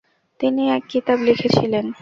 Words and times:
তিনি 0.39 0.63
এক 0.75 0.83
কিতাব 0.91 1.19
লিখেছিলেন। 1.27 1.85